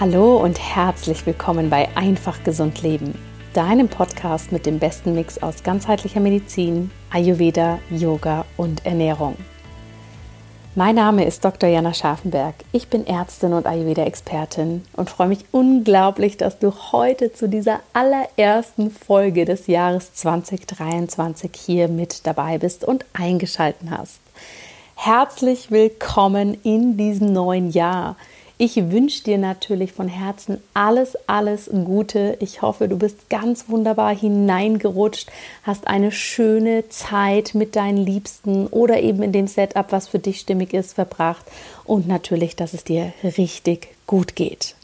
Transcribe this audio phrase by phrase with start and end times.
[0.00, 3.14] Hallo und herzlich willkommen bei Einfach Gesund Leben,
[3.52, 9.36] deinem Podcast mit dem besten Mix aus ganzheitlicher Medizin, Ayurveda, Yoga und Ernährung.
[10.74, 11.68] Mein Name ist Dr.
[11.68, 12.54] Jana Scharfenberg.
[12.72, 18.90] Ich bin Ärztin und Ayurveda-Expertin und freue mich unglaublich, dass du heute zu dieser allerersten
[18.90, 24.22] Folge des Jahres 2023 hier mit dabei bist und eingeschalten hast.
[24.94, 28.16] Herzlich willkommen in diesem neuen Jahr.
[28.62, 32.36] Ich wünsche dir natürlich von Herzen alles, alles Gute.
[32.40, 35.30] Ich hoffe, du bist ganz wunderbar hineingerutscht,
[35.62, 40.40] hast eine schöne Zeit mit deinen Liebsten oder eben in dem Setup, was für dich
[40.40, 41.46] stimmig ist, verbracht
[41.84, 44.74] und natürlich, dass es dir richtig gut geht.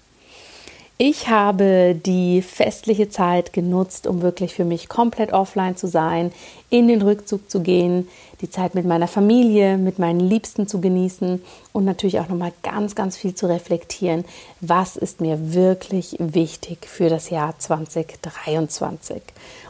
[0.98, 6.32] Ich habe die festliche Zeit genutzt, um wirklich für mich komplett offline zu sein,
[6.70, 8.08] in den Rückzug zu gehen,
[8.40, 11.42] die Zeit mit meiner Familie, mit meinen Liebsten zu genießen
[11.74, 14.24] und natürlich auch nochmal ganz, ganz viel zu reflektieren,
[14.62, 19.20] was ist mir wirklich wichtig für das Jahr 2023.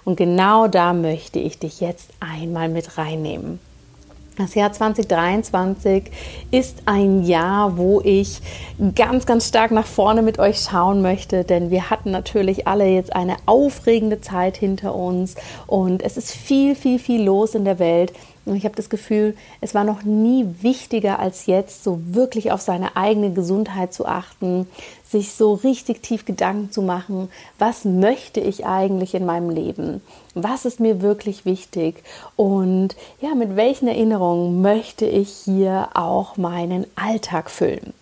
[0.04, 3.58] Und genau da möchte ich dich jetzt einmal mit reinnehmen.
[4.36, 6.10] Das Jahr 2023
[6.50, 8.42] ist ein Jahr, wo ich
[8.94, 13.16] ganz, ganz stark nach vorne mit euch schauen möchte, denn wir hatten natürlich alle jetzt
[13.16, 18.12] eine aufregende Zeit hinter uns und es ist viel, viel, viel los in der Welt.
[18.46, 22.60] Und ich habe das Gefühl, es war noch nie wichtiger als jetzt, so wirklich auf
[22.60, 24.68] seine eigene Gesundheit zu achten,
[25.04, 30.00] sich so richtig tief Gedanken zu machen, was möchte ich eigentlich in meinem Leben?
[30.34, 32.04] Was ist mir wirklich wichtig?
[32.36, 37.92] Und ja, mit welchen Erinnerungen möchte ich hier auch meinen Alltag füllen?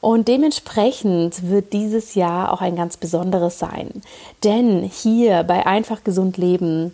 [0.00, 4.02] Und dementsprechend wird dieses Jahr auch ein ganz besonderes sein.
[4.42, 6.92] Denn hier bei Einfach Gesund Leben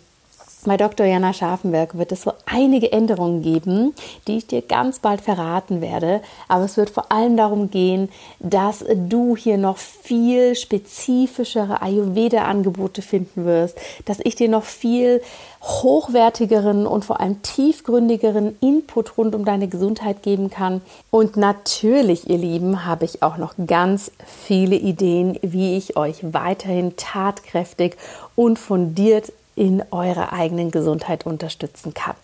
[0.66, 1.06] bei Dr.
[1.06, 3.94] Jana Scharfenberg wird es so einige Änderungen geben,
[4.26, 6.20] die ich dir ganz bald verraten werde.
[6.48, 8.08] Aber es wird vor allem darum gehen,
[8.40, 15.22] dass du hier noch viel spezifischere Ayurveda-Angebote finden wirst, dass ich dir noch viel
[15.62, 20.80] hochwertigeren und vor allem tiefgründigeren Input rund um deine Gesundheit geben kann.
[21.10, 26.96] Und natürlich, ihr Lieben, habe ich auch noch ganz viele Ideen, wie ich euch weiterhin
[26.96, 27.96] tatkräftig
[28.36, 32.14] und fundiert in eurer eigenen Gesundheit unterstützen kann.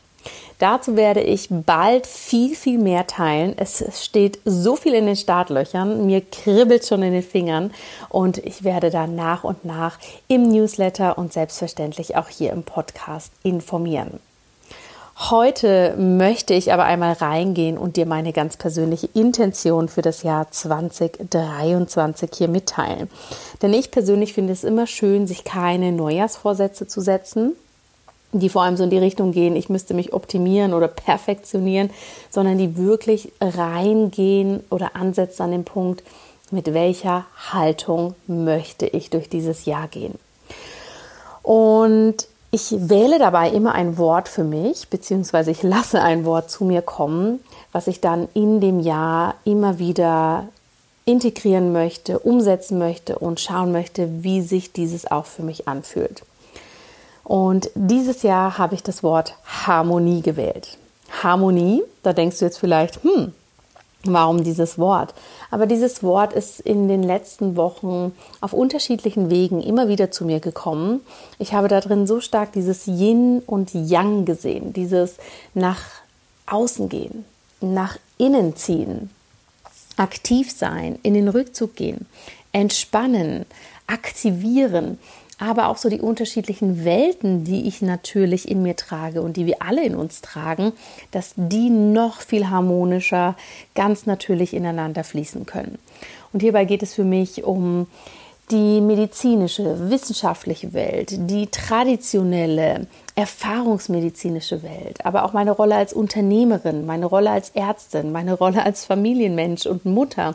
[0.59, 3.55] Dazu werde ich bald viel, viel mehr teilen.
[3.57, 6.07] Es steht so viel in den Startlöchern.
[6.07, 7.73] Mir kribbelt schon in den Fingern
[8.09, 9.99] und ich werde dann nach und nach
[10.29, 14.21] im Newsletter und selbstverständlich auch hier im Podcast informieren.
[15.19, 20.51] Heute möchte ich aber einmal reingehen und dir meine ganz persönliche Intention für das Jahr
[20.51, 23.11] 2023 hier mitteilen.
[23.61, 27.53] Denn ich persönlich finde es immer schön, sich keine Neujahrsvorsätze zu setzen,
[28.33, 31.91] die vor allem so in die Richtung gehen, ich müsste mich optimieren oder perfektionieren,
[32.31, 36.03] sondern die wirklich reingehen oder ansetzen an den Punkt,
[36.51, 40.15] mit welcher Haltung möchte ich durch dieses Jahr gehen.
[41.43, 46.65] Und ich wähle dabei immer ein Wort für mich, beziehungsweise ich lasse ein Wort zu
[46.65, 47.41] mir kommen,
[47.73, 50.49] was ich dann in dem Jahr immer wieder
[51.07, 56.25] integrieren möchte, umsetzen möchte und schauen möchte, wie sich dieses auch für mich anfühlt.
[57.25, 60.77] Und dieses Jahr habe ich das Wort Harmonie gewählt.
[61.23, 63.33] Harmonie, da denkst du jetzt vielleicht, hm,
[64.05, 65.15] Warum dieses Wort?
[65.51, 70.41] Aber dieses Wort ist in den letzten Wochen auf unterschiedlichen Wegen immer wieder zu mir
[70.41, 71.03] gekommen.
[71.39, 75.19] Ich habe da drin so stark dieses Yin und Yang gesehen, dieses
[75.55, 75.83] nach
[76.47, 77.25] außen gehen,
[77.61, 79.11] nach innen ziehen,
[79.97, 82.07] aktiv sein, in den Rückzug gehen,
[82.51, 83.47] entspannen,
[83.87, 84.99] aktivieren
[85.39, 89.57] aber auch so die unterschiedlichen Welten, die ich natürlich in mir trage und die wir
[89.61, 90.73] alle in uns tragen,
[91.11, 93.37] dass die noch viel harmonischer,
[93.75, 95.79] ganz natürlich ineinander fließen können.
[96.33, 97.87] Und hierbei geht es für mich um
[98.51, 107.05] die medizinische, wissenschaftliche Welt, die traditionelle, erfahrungsmedizinische Welt, aber auch meine Rolle als Unternehmerin, meine
[107.05, 110.35] Rolle als Ärztin, meine Rolle als Familienmensch und Mutter,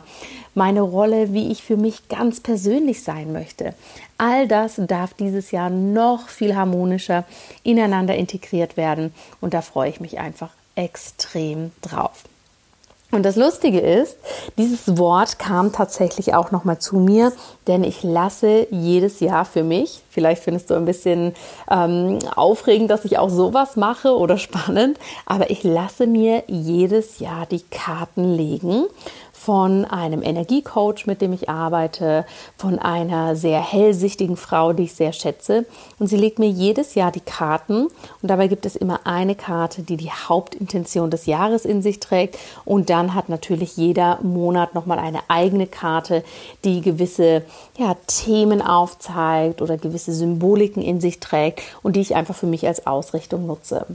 [0.54, 3.74] meine Rolle, wie ich für mich ganz persönlich sein möchte.
[4.16, 7.24] All das darf dieses Jahr noch viel harmonischer
[7.64, 12.24] ineinander integriert werden und da freue ich mich einfach extrem drauf.
[13.10, 14.18] Und das Lustige ist,
[14.58, 17.32] dieses Wort kam tatsächlich auch nochmal zu mir,
[17.66, 21.34] denn ich lasse jedes Jahr für mich, vielleicht findest du ein bisschen
[21.70, 27.46] ähm, aufregend, dass ich auch sowas mache oder spannend, aber ich lasse mir jedes Jahr
[27.46, 28.84] die Karten legen
[29.38, 32.26] von einem Energiecoach, mit dem ich arbeite,
[32.56, 35.64] von einer sehr hellsichtigen Frau, die ich sehr schätze.
[35.98, 37.86] Und sie legt mir jedes Jahr die Karten
[38.20, 42.36] und dabei gibt es immer eine Karte, die die Hauptintention des Jahres in sich trägt.
[42.64, 46.24] Und dann hat natürlich jeder Monat nochmal eine eigene Karte,
[46.64, 47.42] die gewisse
[47.78, 52.66] ja, Themen aufzeigt oder gewisse Symboliken in sich trägt und die ich einfach für mich
[52.66, 53.86] als Ausrichtung nutze.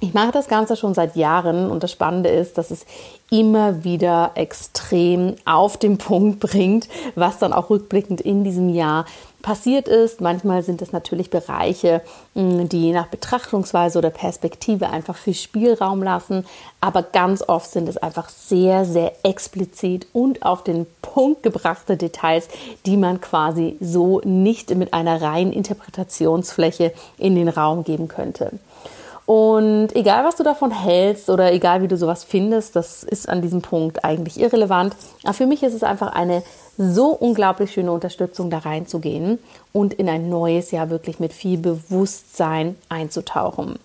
[0.00, 2.86] Ich mache das Ganze schon seit Jahren und das Spannende ist, dass es
[3.30, 9.06] immer wieder extrem auf den Punkt bringt, was dann auch rückblickend in diesem Jahr
[9.42, 10.20] passiert ist.
[10.20, 12.00] Manchmal sind es natürlich Bereiche,
[12.36, 16.46] die je nach Betrachtungsweise oder Perspektive einfach viel Spielraum lassen,
[16.80, 22.46] aber ganz oft sind es einfach sehr, sehr explizit und auf den Punkt gebrachte Details,
[22.86, 28.52] die man quasi so nicht mit einer reinen Interpretationsfläche in den Raum geben könnte.
[29.28, 33.42] Und egal, was du davon hältst oder egal, wie du sowas findest, das ist an
[33.42, 34.96] diesem Punkt eigentlich irrelevant.
[35.22, 36.42] Aber für mich ist es einfach eine
[36.78, 39.38] so unglaublich schöne Unterstützung, da reinzugehen
[39.74, 43.78] und in ein neues Jahr wirklich mit viel Bewusstsein einzutauchen.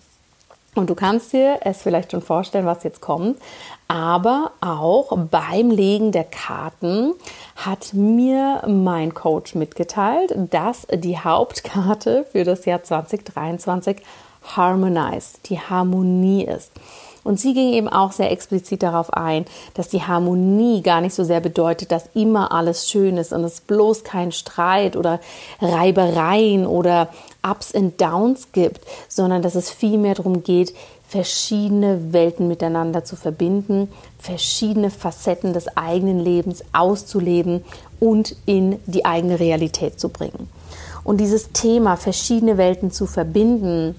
[0.74, 3.38] Und du kannst dir es vielleicht schon vorstellen, was jetzt kommt.
[3.86, 7.12] Aber auch beim Legen der Karten
[7.54, 13.98] hat mir mein Coach mitgeteilt, dass die Hauptkarte für das Jahr 2023
[14.44, 16.70] Harmonize, die Harmonie ist.
[17.24, 21.24] Und sie ging eben auch sehr explizit darauf ein, dass die Harmonie gar nicht so
[21.24, 25.20] sehr bedeutet, dass immer alles schön ist und es bloß kein Streit oder
[25.60, 27.08] Reibereien oder
[27.42, 30.74] Ups und Downs gibt, sondern dass es vielmehr darum geht,
[31.08, 33.88] verschiedene Welten miteinander zu verbinden,
[34.18, 37.64] verschiedene Facetten des eigenen Lebens auszuleben
[38.00, 40.50] und in die eigene Realität zu bringen.
[41.04, 43.94] Und dieses Thema, verschiedene Welten zu verbinden,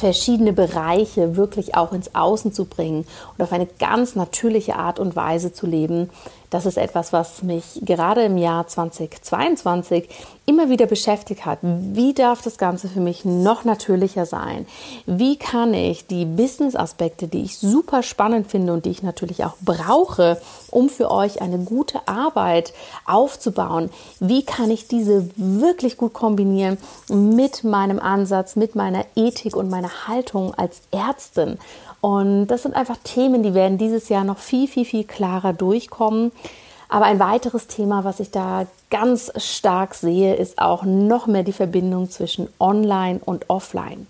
[0.00, 3.06] verschiedene Bereiche wirklich auch ins Außen zu bringen
[3.36, 6.10] und auf eine ganz natürliche Art und Weise zu leben,
[6.50, 10.08] das ist etwas, was mich gerade im Jahr 2022
[10.46, 11.60] immer wieder beschäftigt hat.
[11.62, 14.66] Wie darf das Ganze für mich noch natürlicher sein?
[15.06, 19.54] Wie kann ich die Business-Aspekte, die ich super spannend finde und die ich natürlich auch
[19.60, 22.72] brauche, um für euch eine gute Arbeit
[23.06, 29.70] aufzubauen, wie kann ich diese wirklich gut kombinieren mit meinem Ansatz, mit meiner Ethik und
[29.70, 31.58] meiner Haltung als Ärztin?
[32.00, 36.32] Und das sind einfach Themen, die werden dieses Jahr noch viel, viel, viel klarer durchkommen.
[36.90, 41.52] Aber ein weiteres Thema, was ich da ganz stark sehe, ist auch noch mehr die
[41.52, 44.08] Verbindung zwischen Online und Offline.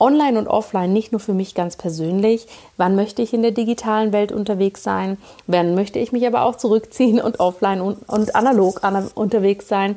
[0.00, 2.48] Online und Offline nicht nur für mich ganz persönlich.
[2.78, 5.18] Wann möchte ich in der digitalen Welt unterwegs sein?
[5.46, 8.80] Wann möchte ich mich aber auch zurückziehen und offline und, und analog
[9.14, 9.96] unterwegs sein?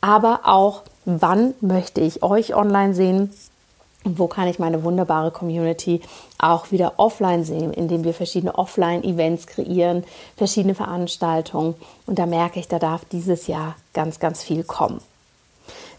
[0.00, 3.30] Aber auch, wann möchte ich euch online sehen?
[4.04, 6.02] Und wo kann ich meine wunderbare Community
[6.38, 10.04] auch wieder offline sehen, indem wir verschiedene Offline-Events kreieren,
[10.36, 11.74] verschiedene Veranstaltungen.
[12.06, 15.00] Und da merke ich, da darf dieses Jahr ganz, ganz viel kommen.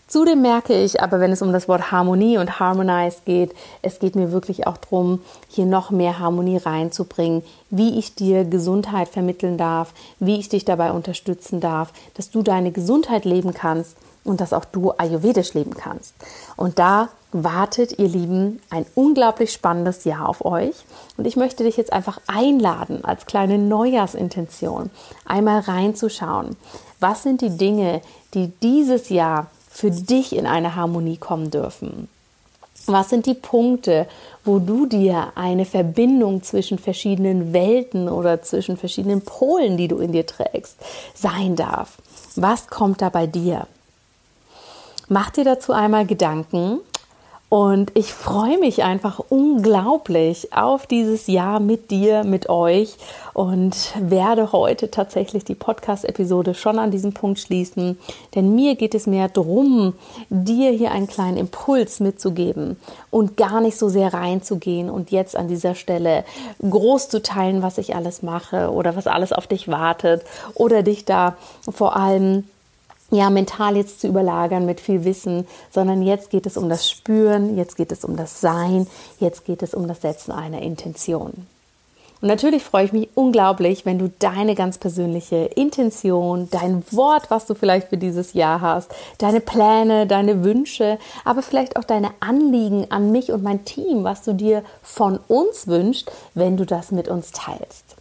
[0.08, 4.16] Zudem merke ich aber, wenn es um das Wort Harmonie und Harmonize geht, es geht
[4.16, 5.20] mir wirklich auch darum,
[5.50, 7.42] hier noch mehr Harmonie reinzubringen,
[7.72, 12.72] wie ich dir Gesundheit vermitteln darf, wie ich dich dabei unterstützen darf, dass du deine
[12.72, 16.14] Gesundheit leben kannst und dass auch du ayurvedisch leben kannst.
[16.58, 20.76] Und da wartet, ihr Lieben, ein unglaublich spannendes Jahr auf euch.
[21.16, 24.90] Und ich möchte dich jetzt einfach einladen, als kleine Neujahrsintention
[25.26, 26.58] einmal reinzuschauen.
[27.00, 28.02] Was sind die Dinge,
[28.34, 32.08] die dieses Jahr für dich in eine Harmonie kommen dürfen?
[32.88, 34.08] Was sind die Punkte,
[34.44, 40.12] wo du dir eine Verbindung zwischen verschiedenen Welten oder zwischen verschiedenen Polen, die du in
[40.12, 40.78] dir trägst,
[41.16, 41.98] sein darf?
[42.36, 43.68] Was kommt da bei dir?
[45.08, 46.80] Mach dir dazu einmal Gedanken
[47.48, 52.96] und ich freue mich einfach unglaublich auf dieses Jahr mit dir, mit euch
[53.34, 58.00] und werde heute tatsächlich die Podcast-Episode schon an diesem Punkt schließen.
[58.34, 59.94] Denn mir geht es mehr darum,
[60.30, 62.78] dir hier einen kleinen Impuls mitzugeben
[63.12, 66.26] und gar nicht so sehr reinzugehen und jetzt an dieser Stelle
[66.68, 70.24] groß zu teilen, was ich alles mache oder was alles auf dich wartet
[70.56, 71.38] oder dich da
[71.72, 72.46] vor allem
[73.16, 77.56] ja, mental jetzt zu überlagern mit viel Wissen, sondern jetzt geht es um das Spüren,
[77.58, 78.88] jetzt geht es um das Sein,
[79.20, 81.48] jetzt geht es um das Setzen einer Intention.
[82.22, 87.46] Und natürlich freue ich mich unglaublich, wenn du deine ganz persönliche Intention, dein Wort, was
[87.46, 92.90] du vielleicht für dieses Jahr hast, deine Pläne, deine Wünsche, aber vielleicht auch deine Anliegen
[92.90, 97.10] an mich und mein Team, was du dir von uns wünschst, wenn du das mit
[97.10, 97.95] uns teilst.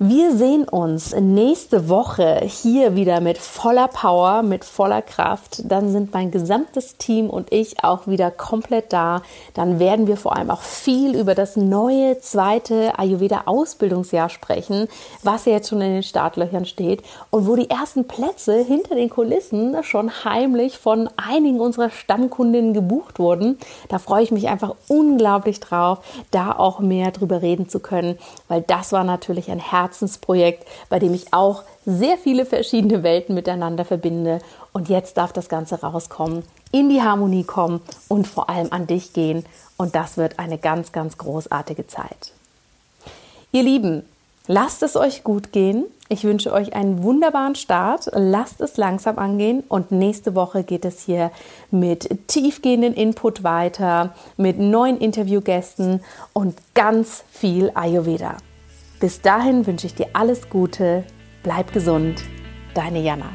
[0.00, 5.62] Wir sehen uns nächste Woche hier wieder mit voller Power, mit voller Kraft.
[5.64, 9.22] Dann sind mein gesamtes Team und ich auch wieder komplett da.
[9.54, 14.86] Dann werden wir vor allem auch viel über das neue zweite Ayurveda Ausbildungsjahr sprechen,
[15.24, 19.10] was ja jetzt schon in den Startlöchern steht und wo die ersten Plätze hinter den
[19.10, 23.58] Kulissen schon heimlich von einigen unserer Stammkundinnen gebucht wurden.
[23.88, 25.98] Da freue ich mich einfach unglaublich drauf,
[26.30, 30.98] da auch mehr drüber reden zu können, weil das war natürlich ein Herz Herzensprojekt, bei
[30.98, 34.40] dem ich auch sehr viele verschiedene Welten miteinander verbinde.
[34.72, 39.14] Und jetzt darf das Ganze rauskommen, in die Harmonie kommen und vor allem an dich
[39.14, 39.46] gehen.
[39.78, 42.32] Und das wird eine ganz, ganz großartige Zeit.
[43.50, 44.04] Ihr Lieben,
[44.46, 45.86] lasst es euch gut gehen.
[46.10, 48.10] Ich wünsche euch einen wunderbaren Start.
[48.12, 51.30] Lasst es langsam angehen und nächste Woche geht es hier
[51.70, 56.02] mit tiefgehenden Input weiter, mit neuen Interviewgästen
[56.34, 58.36] und ganz viel Ayurveda.
[59.00, 61.04] Bis dahin wünsche ich dir alles Gute,
[61.44, 62.24] bleib gesund,
[62.74, 63.30] deine Jana.